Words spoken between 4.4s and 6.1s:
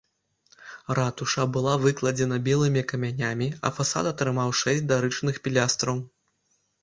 шэсць дарычных пілястраў.